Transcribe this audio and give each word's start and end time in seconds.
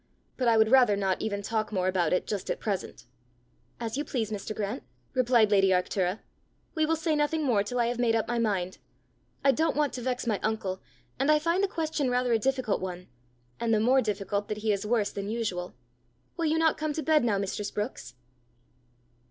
But 0.35 0.47
I 0.47 0.57
would 0.57 0.71
rather 0.71 0.95
not 0.97 1.21
even 1.21 1.43
talk 1.43 1.71
more 1.71 1.87
about 1.87 2.11
it 2.11 2.25
just 2.25 2.49
at 2.49 2.59
present." 2.59 3.05
"As 3.79 3.97
you 3.97 4.03
please, 4.03 4.31
Mr. 4.31 4.55
Grant," 4.55 4.81
replied 5.13 5.51
lady 5.51 5.69
Arctura. 5.69 6.21
"We 6.73 6.87
will 6.87 6.95
say 6.95 7.15
nothing 7.15 7.43
more 7.43 7.61
till 7.61 7.79
I 7.79 7.85
have 7.85 7.99
made 7.99 8.15
up 8.15 8.27
my 8.27 8.39
mind. 8.39 8.79
I 9.45 9.51
don't 9.51 9.75
want 9.75 9.93
to 9.93 10.01
vex 10.01 10.25
my 10.25 10.39
uncle, 10.39 10.81
and 11.19 11.29
I 11.29 11.37
find 11.37 11.63
the 11.63 11.67
question 11.67 12.09
rather 12.09 12.33
a 12.33 12.39
difficult 12.39 12.81
one 12.81 13.09
and 13.59 13.71
the 13.71 13.79
more 13.79 14.01
difficult 14.01 14.47
that 14.47 14.57
he 14.65 14.71
is 14.71 14.87
worse 14.87 15.11
than 15.11 15.29
usual. 15.29 15.75
Will 16.35 16.45
you 16.45 16.57
not 16.57 16.79
come 16.79 16.93
to 16.93 17.03
bed 17.03 17.23
now, 17.23 17.37
mistress 17.37 17.69
Brookes?" 17.69 18.15